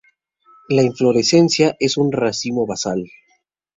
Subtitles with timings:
[0.69, 3.03] La inflorescencia es un racimo basal.